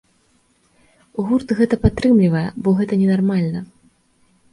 [1.27, 3.61] Гурт гэта падтрымлівае, бо гэта ненармальна.